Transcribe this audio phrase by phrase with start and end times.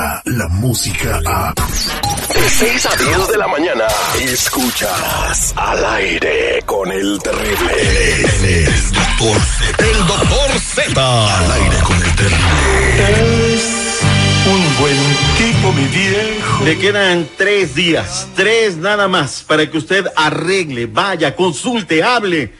[0.00, 1.52] llega la música a...
[1.54, 3.84] De 6 a 10 de la mañana,
[4.20, 7.74] escuchas al aire con el terrible.
[8.44, 9.86] El doctor Z.
[9.86, 11.38] El doctor Z.
[11.38, 13.54] Al aire con el terrible.
[13.54, 14.00] Es
[14.46, 14.96] un buen
[15.36, 16.64] tipo, mi viejo.
[16.64, 22.54] Le quedan tres días, tres nada más, para que usted arregle, vaya, consulte, hable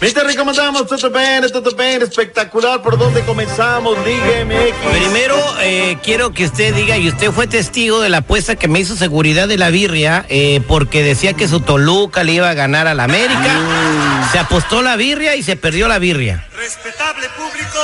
[0.00, 2.82] Mister, recomendamos todo bien, todo bien, espectacular.
[2.82, 3.96] ¿Por dónde comenzamos?
[4.06, 4.98] Liga MX.
[4.98, 8.80] Primero, eh, quiero que usted diga, y usted fue testigo de la apuesta que me
[8.80, 12.86] hizo seguridad de la birria, eh, porque decía que su Toluca le iba a ganar
[12.86, 13.60] a la América.
[14.32, 16.44] Se apostó la birria y se perdió la birria.
[16.56, 17.78] Respetable público.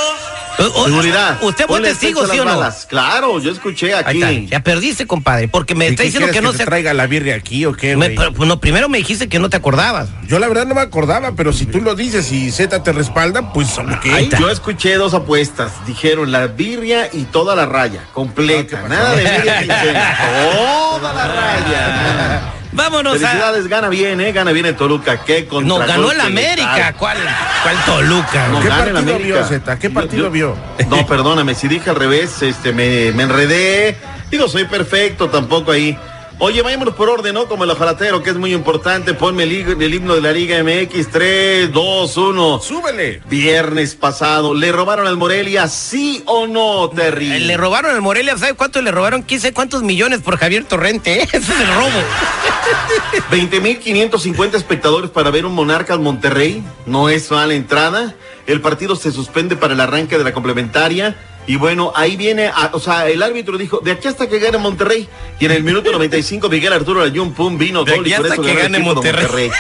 [0.59, 1.39] O- o- Seguridad.
[1.43, 2.57] ¿Usted fue testigo, sí o no?
[2.57, 2.87] balas.
[2.89, 4.23] Claro, yo escuché Ahí aquí.
[4.23, 6.65] está, ya perdiste, compadre, porque me ¿Y está diciendo que no te se...
[6.65, 9.51] traiga la birria aquí o qué, Me- pero, pues, no, primero me dijiste que no
[9.51, 10.09] te acordabas.
[10.29, 13.53] Yo la verdad no me acordaba, pero si tú lo dices y Z te respalda,
[13.53, 14.07] pues ok.
[14.39, 15.73] Yo escuché dos apuestas.
[15.87, 18.83] Dijeron la birria y toda la raya, completa.
[18.89, 20.19] Nada de birria.
[20.55, 22.53] Toda la raya.
[22.77, 23.19] Vámonos a...
[23.19, 24.33] Felicidades, gana bien, ¿eh?
[24.33, 25.25] Gana bien el Toluca.
[25.25, 26.95] ¿Qué contra No, ganó el América.
[26.99, 27.17] ¿Cuál,
[27.63, 28.49] cuál Toluca?
[28.49, 29.25] No, ¿Qué partido América.
[29.39, 29.79] vio, Zeta?
[29.79, 30.57] ¿Qué Yo- partido yo- vio?
[30.89, 33.97] No, perdóname, si dije al revés, este, me, me enredé.
[34.31, 35.99] Digo, soy perfecto, tampoco ahí.
[36.39, 37.47] Oye, vayámonos por orden, ¿no?
[37.47, 39.15] Como el ojalatero, que es muy importante.
[39.15, 41.09] Ponme el, himno de la Liga MX.
[41.11, 42.61] 3, 2, 1.
[42.61, 43.23] Súbele.
[43.27, 45.67] Viernes pasado, ¿le robaron al Morelia?
[45.67, 47.33] ¿Sí o no, Terry?
[47.33, 49.23] Eh, Le robaron al Morelia, ¿sabe cuánto le robaron?
[49.23, 51.23] 15 cuántos millones por Javier Torrente, ¿eh?
[51.33, 51.89] Ese es el robo.
[53.31, 56.63] 20.550 espectadores para ver un Monarcas Monterrey.
[56.85, 58.15] No es mala entrada.
[58.47, 61.17] El partido se suspende para el arranque de la complementaria.
[61.47, 64.59] Y bueno, ahí viene, a- o sea, el árbitro dijo, de aquí hasta que gane
[64.59, 65.09] Monterrey.
[65.39, 68.31] Y en el minuto 95, Miguel Arturo Ayun, pum, vino, De gol, y aquí por
[68.31, 69.51] hasta eso que gane Monterrey.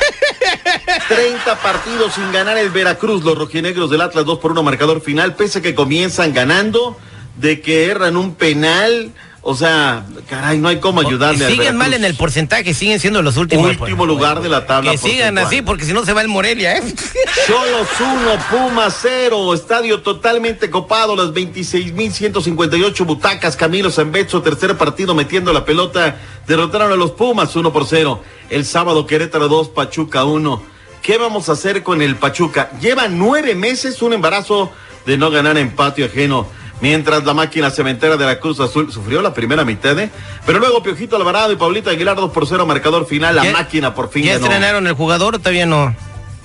[1.09, 5.35] 30 partidos sin ganar el Veracruz, los rojinegros del Atlas 2 por 1 marcador final,
[5.37, 6.99] pese a que comienzan ganando,
[7.37, 9.13] de que erran un penal.
[9.49, 13.23] O sea, caray, no hay cómo ayudarle al siguen mal en el porcentaje, siguen siendo
[13.23, 13.77] los últimos.
[13.79, 14.91] Último lugar de la tabla.
[14.91, 16.83] Que sigan así, porque si no se va el Morelia, ¿eh?
[17.47, 25.53] Cholos 1, Pumas 0, estadio totalmente copado, las 26.158 butacas, Camilo Zambecho, tercer partido metiendo
[25.53, 26.17] la pelota,
[26.49, 28.21] derrotaron a los Pumas 1 por 0.
[28.51, 30.61] El sábado Querétaro 2, Pachuca 1.
[31.03, 32.73] ¿Qué vamos a hacer con el Pachuca?
[32.81, 34.73] Lleva nueve meses un embarazo
[35.06, 36.49] de no ganar en patio ajeno.
[36.81, 40.10] Mientras la máquina cementera de la Cruz Azul sufrió la primera mitad, ¿eh?
[40.44, 43.94] pero luego Piojito Alvarado y Paulita Aguilar 2 por 0, marcador final, la ¿Ya- máquina
[43.94, 44.44] por fin ¿Ya ganó.
[44.47, 45.97] estrenaron el jugador o todavía no?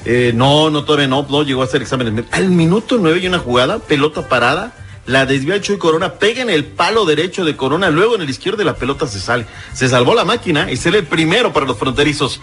[0.06, 2.26] Eh, no, no, todavía no, no llegó a hacer exámenes.
[2.32, 4.74] Al minuto nueve hay una jugada, pelota parada,
[5.06, 8.58] la desvía Chuy Corona, pega en el palo derecho de Corona, luego en el izquierdo
[8.58, 9.46] de la pelota se sale.
[9.74, 12.40] Se salvó la máquina y será el primero para los fronterizos.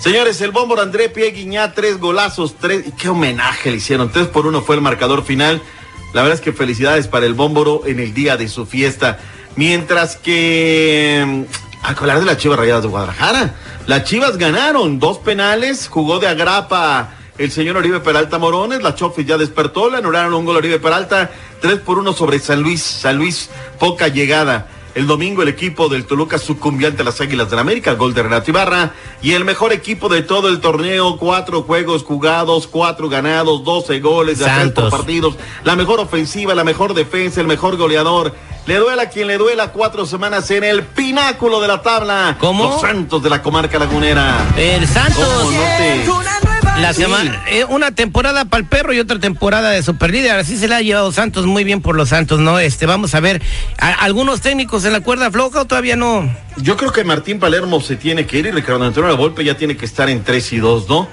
[0.00, 4.10] Señores, el bómboro André Pie Guiñá, tres golazos, tres, qué homenaje le hicieron.
[4.10, 5.60] Tres por uno fue el marcador final.
[6.14, 9.18] La verdad es que felicidades para el bómboro en el día de su fiesta.
[9.56, 11.44] Mientras que
[11.84, 13.54] a hablar de las Chivas Rayadas de Guadalajara.
[13.86, 19.26] Las Chivas ganaron dos penales, jugó de agrapa el señor Oribe Peralta Morones, la Chofis
[19.26, 21.30] ya despertó, le anularon un gol Oribe Peralta,
[21.60, 24.68] tres por uno sobre San Luis, San Luis, poca llegada.
[24.94, 28.50] El domingo el equipo del Toluca sucumbió ante las Águilas del América, gol de Renato
[28.50, 28.92] Ibarra,
[29.22, 34.38] y el mejor equipo de todo el torneo, cuatro juegos jugados, cuatro ganados, doce goles
[34.38, 34.90] de Santos.
[34.92, 38.32] partidos, la mejor ofensiva, la mejor defensa, el mejor goleador.
[38.66, 42.36] Le duela a quien le duela cuatro semanas en el pináculo de la tabla.
[42.40, 42.64] ¿Cómo?
[42.64, 44.46] Los Santos de la comarca lagunera.
[44.56, 45.28] El Santos.
[45.28, 46.04] ¿Cómo no te-
[46.80, 47.02] La Sí.
[47.02, 50.32] semana, eh, una temporada para el perro y otra temporada de superlíder.
[50.36, 52.58] Así se la ha llevado Santos, muy bien por los Santos, ¿no?
[52.58, 53.40] Este, vamos a ver,
[53.78, 56.28] ¿a- ¿algunos técnicos en la cuerda floja o todavía no?
[56.56, 59.76] Yo creo que Martín Palermo se tiene que ir y Ricardo Antonio Volpe ya tiene
[59.76, 61.08] que estar en 3 y 2, ¿no?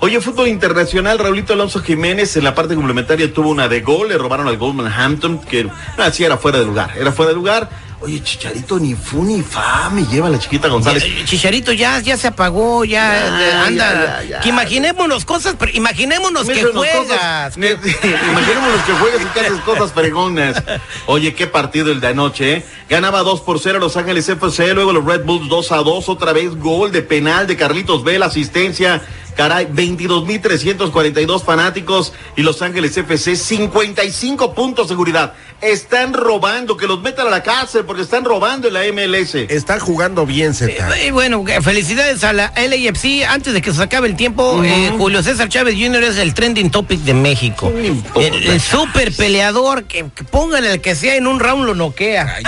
[0.00, 4.18] Oye, fútbol internacional, Raulito Alonso Jiménez en la parte complementaria tuvo una de gol, le
[4.18, 7.68] robaron al Goldman Hampton, que no, así era fuera de lugar, era fuera de lugar.
[8.00, 11.04] Oye, Chicharito ni fu ni fa, me lleva la chiquita González.
[11.24, 14.20] Chicharito ya, ya se apagó, ya, Ya, anda.
[14.22, 14.40] ya, ya.
[14.40, 16.96] Que imaginémonos cosas, pero imaginémonos que juegas.
[17.06, 17.56] cosas.
[17.56, 20.62] Imaginémonos que juegas y que haces cosas fregonas.
[21.06, 22.66] Oye, qué partido el de anoche, ¿eh?
[22.88, 26.32] Ganaba 2 por 0 Los Ángeles FC, luego los Red Bulls 2 a 2, otra
[26.32, 29.02] vez gol de penal de Carlitos Vela, asistencia.
[29.38, 35.34] Caray, 22.342 fanáticos y Los Ángeles FC 55 puntos seguridad.
[35.60, 39.36] Están robando, que los metan a la cárcel porque están robando en la MLS.
[39.36, 40.72] Están jugando bien, Z.
[40.98, 43.24] Eh, bueno, eh, felicidades a la LAFC.
[43.28, 46.02] Antes de que se acabe el tiempo, eh, Julio César Chávez Jr.
[46.02, 47.72] es el trending topic de México.
[47.72, 48.20] No.
[48.20, 52.38] El, el super peleador, que, que póngale el que sea en un round lo noquea.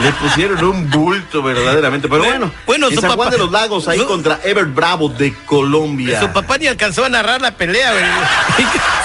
[0.00, 2.50] Le pusieron un bulto verdaderamente, pero bueno.
[2.66, 5.34] Bueno, en su San Juan papá- de los Lagos ahí su- contra Ever Bravo de
[5.46, 6.20] Colombia.
[6.20, 8.04] Su papá ni alcanzó a narrar la pelea, güey.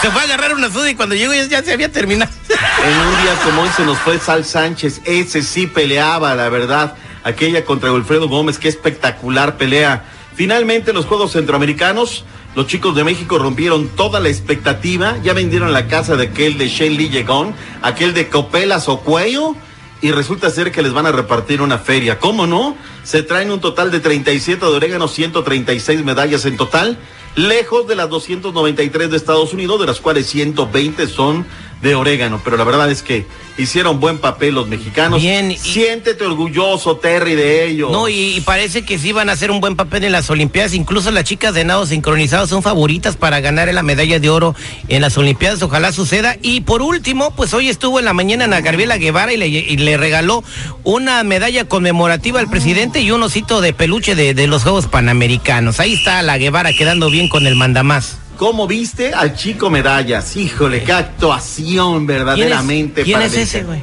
[0.01, 2.31] Se fue a agarrar una suda y cuando llegó ya, se había terminado.
[2.49, 6.95] En un día como hoy se nos fue Sal Sánchez, ese sí peleaba, la verdad.
[7.23, 10.03] Aquella contra Wilfredo Gómez, qué espectacular pelea.
[10.35, 12.23] Finalmente los Juegos Centroamericanos,
[12.55, 16.69] los chicos de México rompieron toda la expectativa, ya vendieron la casa de aquel de
[16.69, 19.55] Shane Lee Llegón, aquel de Copelas o Cuello,
[20.01, 22.19] y resulta ser que les van a repartir una feria.
[22.19, 22.77] ¿Cómo no?
[23.03, 26.97] Se traen un total de 37 de orégano, 136 medallas en total,
[27.35, 31.45] lejos de las 293 de Estados Unidos, de las cuales 120 son
[31.81, 32.41] de orégano.
[32.43, 33.25] Pero la verdad es que
[33.57, 35.21] hicieron buen papel los mexicanos.
[35.21, 37.91] Bien, y- Siéntete orgulloso, Terry, de ellos.
[37.91, 40.73] No, y, y parece que sí van a hacer un buen papel en las Olimpiadas.
[40.73, 44.55] Incluso las chicas de nado sincronizado son favoritas para ganar la medalla de oro
[44.87, 45.61] en las Olimpiadas.
[45.61, 46.35] Ojalá suceda.
[46.41, 49.77] Y por último, pues hoy estuvo en la mañana Ana Gabriela Guevara y le, y
[49.77, 50.43] le regaló
[50.83, 55.79] una medalla conmemorativa al presidente y un osito de peluche de, de los Juegos Panamericanos.
[55.79, 58.17] Ahí está la Guevara quedando bien con el mandamás.
[58.39, 60.37] ¿Cómo viste al chico medallas?
[60.37, 63.03] Híjole, qué actuación verdaderamente.
[63.03, 63.81] ¿Quién para es el- ese, güey?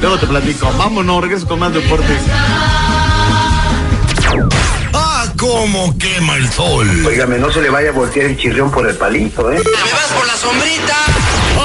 [0.00, 0.72] Luego te platico.
[0.78, 2.16] Vámonos, regreso con más deportes.
[4.94, 6.88] Ah, cómo quema el sol.
[7.04, 9.60] Óigame, no se le vaya a voltear el chirrión por el palito, ¿eh?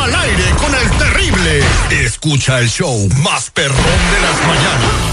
[0.04, 1.64] Al aire con el terrible.
[2.04, 5.13] Escucha el show más perrón de las mañanas.